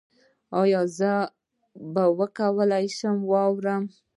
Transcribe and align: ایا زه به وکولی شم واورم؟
ایا 0.61 0.81
زه 0.97 1.11
به 1.93 2.03
وکولی 2.19 2.85
شم 2.97 3.17
واورم؟ 3.31 3.83